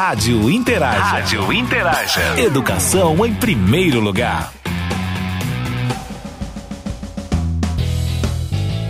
[0.00, 1.00] Rádio Interaja.
[1.00, 2.40] Rádio Interaja.
[2.40, 4.52] Educação em primeiro lugar.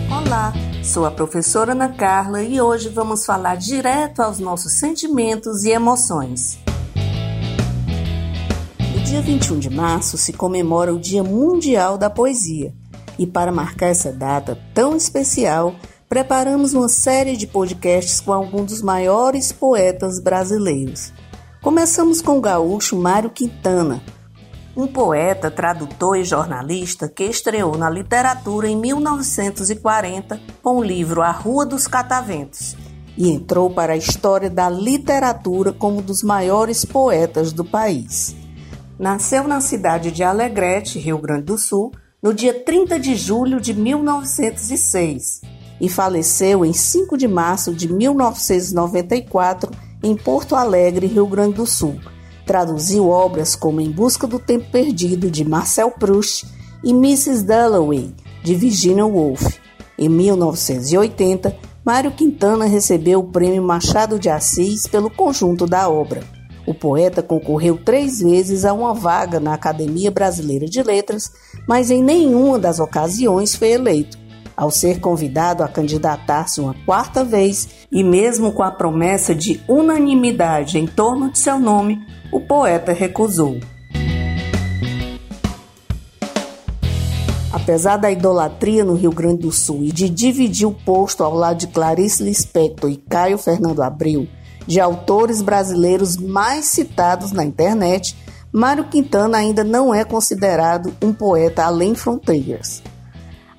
[0.07, 0.53] Olá,
[0.83, 6.59] sou a professora Ana Carla e hoje vamos falar direto aos nossos sentimentos e emoções.
[8.93, 12.71] No dia 21 de março se comemora o Dia Mundial da Poesia.
[13.17, 15.73] E para marcar essa data tão especial,
[16.09, 21.13] preparamos uma série de podcasts com alguns dos maiores poetas brasileiros.
[21.61, 24.01] Começamos com o gaúcho Mário Quintana,
[24.75, 31.29] um poeta, tradutor e jornalista que estreou na literatura em 1940 com o livro A
[31.29, 32.75] Rua dos Cataventos
[33.15, 38.35] e entrou para a história da literatura como um dos maiores poetas do país.
[38.97, 41.91] Nasceu na cidade de Alegrete, Rio Grande do Sul,
[42.21, 49.71] no dia 30 de julho de 1906 e faleceu em 5 de março de 1994
[50.03, 51.99] em Porto Alegre, Rio Grande do Sul.
[52.45, 56.47] Traduziu obras como Em Busca do Tempo Perdido, de Marcel Proust,
[56.83, 57.43] e Mrs.
[57.43, 58.13] Dalloway,
[58.43, 59.57] de Virginia Woolf.
[59.97, 66.23] Em 1980, Mário Quintana recebeu o Prêmio Machado de Assis pelo conjunto da obra.
[66.65, 71.31] O poeta concorreu três vezes a uma vaga na Academia Brasileira de Letras,
[71.67, 74.18] mas em nenhuma das ocasiões foi eleito
[74.59, 80.77] ao ser convidado a candidatar-se uma quarta vez e mesmo com a promessa de unanimidade
[80.77, 83.57] em torno de seu nome, o poeta recusou.
[87.53, 91.59] Apesar da idolatria no Rio Grande do Sul e de dividir o posto ao lado
[91.59, 94.27] de Clarice Lispector e Caio Fernando Abreu,
[94.67, 98.13] de autores brasileiros mais citados na internet,
[98.51, 102.83] Mário Quintana ainda não é considerado um poeta além fronteiras.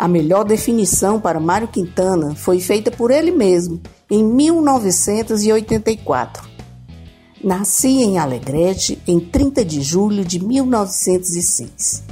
[0.00, 3.78] A melhor definição para Mário Quintana foi feita por ele mesmo
[4.10, 6.48] em 1984.
[7.44, 12.02] Nasci em Alegrete em 30 de julho de 1906.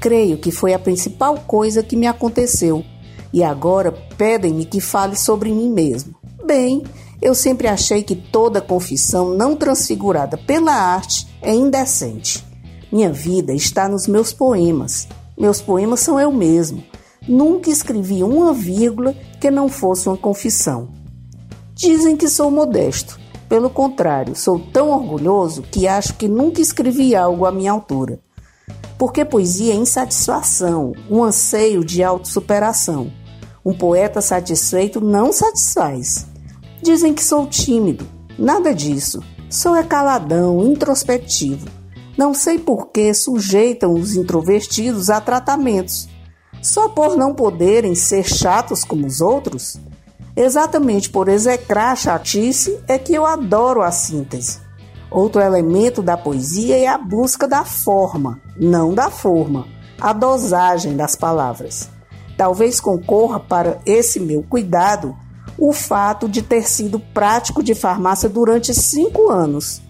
[0.00, 2.82] Creio que foi a principal coisa que me aconteceu
[3.30, 6.14] e agora pedem-me que fale sobre mim mesmo.
[6.46, 6.82] Bem,
[7.20, 12.42] eu sempre achei que toda confissão não transfigurada pela arte é indecente.
[12.90, 15.06] Minha vida está nos meus poemas.
[15.38, 16.82] Meus poemas são eu mesmo
[17.26, 20.88] Nunca escrevi uma vírgula que não fosse uma confissão.
[21.74, 23.18] Dizem que sou modesto.
[23.48, 28.20] Pelo contrário, sou tão orgulhoso que acho que nunca escrevi algo à minha altura.
[28.98, 33.10] Porque poesia é insatisfação, um anseio de autossuperação.
[33.64, 36.26] Um poeta satisfeito não satisfaz.
[36.82, 38.06] Dizem que sou tímido.
[38.38, 39.22] Nada disso.
[39.48, 41.66] Sou é caladão, introspectivo.
[42.18, 46.08] Não sei por que sujeitam os introvertidos a tratamentos
[46.64, 49.78] só por não poderem ser chatos como os outros?
[50.34, 54.60] Exatamente por execrar chatice é que eu adoro a síntese.
[55.10, 59.66] Outro elemento da poesia é a busca da forma, não da forma,
[60.00, 61.90] a dosagem das palavras.
[62.34, 65.14] Talvez concorra para esse meu cuidado
[65.58, 69.82] o fato de ter sido prático de farmácia durante cinco anos.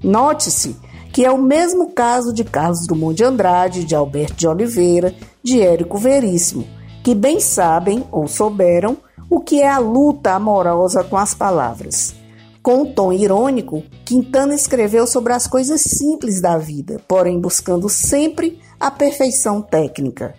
[0.00, 0.76] Note-se
[1.12, 5.12] que é o mesmo caso de Carlos Drummond de Andrade, de Alberto de Oliveira,
[5.42, 6.66] de Érico Veríssimo,
[7.02, 8.96] que bem sabem ou souberam
[9.28, 12.14] o que é a luta amorosa com as palavras.
[12.62, 18.60] Com um tom irônico, Quintana escreveu sobre as coisas simples da vida, porém buscando sempre
[18.78, 20.34] a perfeição técnica.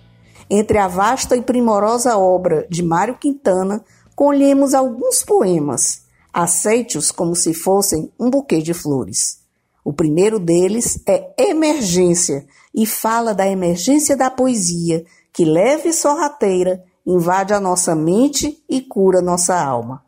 [0.47, 3.83] Entre a vasta e primorosa obra de Mário Quintana,
[4.15, 6.01] colhemos alguns poemas.
[6.31, 9.40] Aceite-os como se fossem um buquê de flores.
[9.83, 15.03] O primeiro deles é Emergência e fala da emergência da poesia
[15.33, 20.03] que leve e sorrateira invade a nossa mente e cura nossa alma.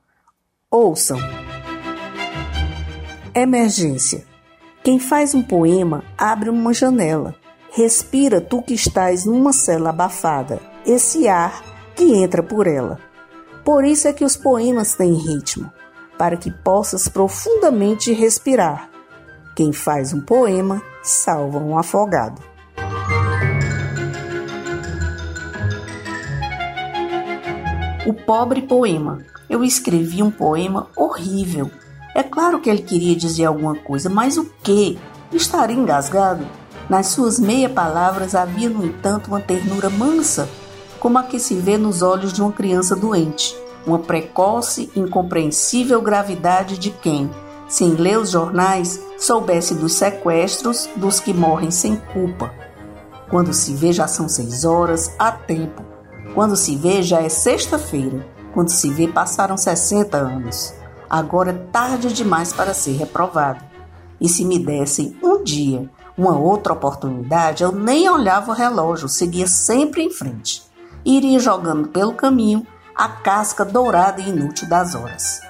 [0.69, 1.17] Ouçam.
[3.33, 4.25] Emergência.
[4.83, 7.35] Quem faz um poema abre uma janela.
[7.71, 11.63] Respira tu que estás numa cela abafada, esse ar
[11.95, 12.99] que entra por ela.
[13.65, 15.71] Por isso é que os poemas têm ritmo,
[16.15, 18.92] para que possas profundamente respirar
[19.55, 22.41] quem faz um poema salva um afogado.
[28.05, 29.19] O pobre poema.
[29.49, 31.69] Eu escrevi um poema horrível.
[32.15, 34.97] É claro que ele queria dizer alguma coisa, mas o que?
[35.31, 36.45] Estaria engasgado?
[36.89, 40.49] Nas suas meia palavras havia, no entanto, uma ternura mansa,
[40.99, 46.77] como a que se vê nos olhos de uma criança doente, uma precoce, incompreensível gravidade
[46.77, 47.29] de quem,
[47.73, 52.53] sem ler os jornais, soubesse dos sequestros dos que morrem sem culpa.
[53.31, 55.83] Quando se vê, já são seis horas, há tempo.
[56.35, 58.27] Quando se vê, já é sexta-feira.
[58.53, 60.71] Quando se vê, passaram 60 anos.
[61.09, 63.63] Agora é tarde demais para ser reprovado.
[64.21, 69.47] E se me dessem um dia uma outra oportunidade, eu nem olhava o relógio, seguia
[69.47, 70.61] sempre em frente.
[71.03, 75.41] Iria jogando pelo caminho a casca dourada e inútil das horas.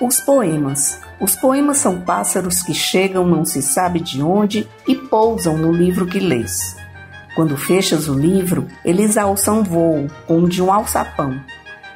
[0.00, 0.98] Os poemas.
[1.20, 6.06] Os poemas são pássaros que chegam não se sabe de onde e pousam no livro
[6.06, 6.74] que lês.
[7.34, 11.38] Quando fechas o livro, eles alçam voo, como de um alçapão.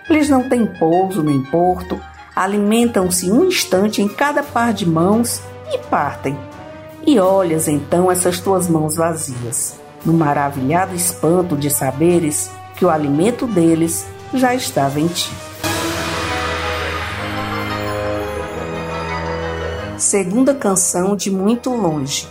[0.08, 1.98] Eles não têm pouso nem porto,
[2.36, 5.40] alimentam-se um instante em cada par de mãos
[5.72, 6.38] e partem.
[7.06, 13.46] E olhas então essas tuas mãos vazias, no maravilhado espanto de saberes que o alimento
[13.46, 15.32] deles já estava em ti.
[20.04, 22.28] Segunda canção de Muito Longe.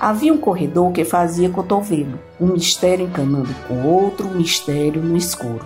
[0.00, 5.64] Havia um corredor que fazia cotovelo, um mistério encanando com outro mistério no escuro.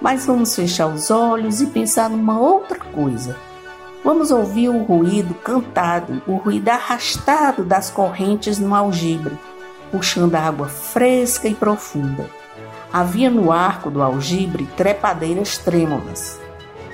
[0.00, 3.36] Mas vamos fechar os olhos e pensar numa outra coisa.
[4.02, 9.38] Vamos ouvir o ruído cantado, o ruído arrastado das correntes no algibre,
[9.92, 12.28] puxando água fresca e profunda.
[12.92, 16.39] Havia no arco do algibre trepadeiras trêmulas,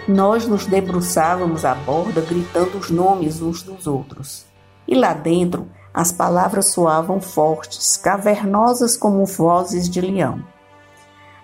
[0.09, 4.47] nós nos debruçávamos à borda gritando os nomes uns dos outros.
[4.87, 10.45] E lá dentro as palavras soavam fortes, cavernosas como vozes de leão.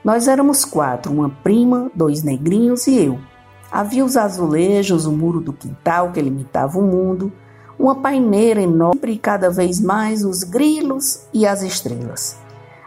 [0.05, 3.19] Nós éramos quatro, uma prima, dois negrinhos e eu.
[3.71, 7.33] Havia os azulejos, o muro do quintal que limitava o mundo,
[7.79, 12.37] uma paineira enorme e cada vez mais os grilos e as estrelas.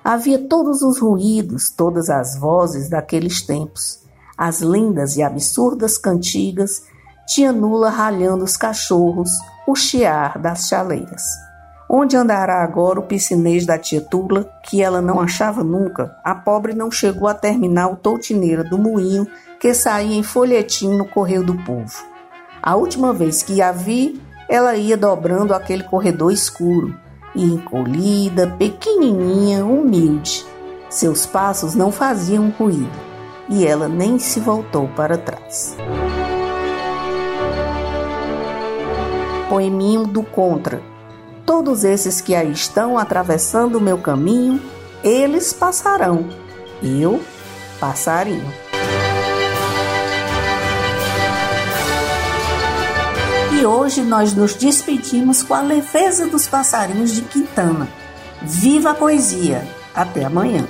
[0.04, 4.05] Havia todos os ruídos, todas as vozes daqueles tempos
[4.38, 6.84] as lindas e absurdas cantigas
[7.28, 9.32] de Anula ralhando os cachorros,
[9.68, 11.24] o chiar das chaleiras.
[11.90, 16.16] Onde andará agora o piscinês da tia Tula, que ela não achava nunca?
[16.24, 19.28] A pobre não chegou a terminar o toutineira do moinho
[19.60, 22.04] que saía em folhetim no correio do povo.
[22.62, 26.96] A última vez que a vi, ela ia dobrando aquele corredor escuro,
[27.36, 30.46] e encolhida, pequenininha, humilde.
[30.90, 33.15] Seus passos não faziam ruído
[33.50, 35.76] e ela nem se voltou para trás.
[39.50, 40.82] Poeminho do Contra.
[41.46, 44.60] Todos esses que aí estão atravessando o meu caminho,
[45.04, 46.28] eles passarão.
[46.82, 47.22] Eu,
[47.80, 48.52] passarinho.
[53.54, 57.88] E hoje nós nos despedimos com a leveza dos passarinhos de Quintana.
[58.42, 59.66] Viva a poesia!
[59.94, 60.66] Até amanhã!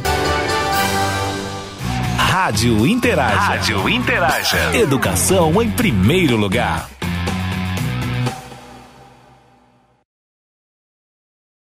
[2.36, 3.38] Rádio Interaja.
[3.38, 4.76] Rádio Interaja.
[4.76, 6.90] Educação em primeiro lugar.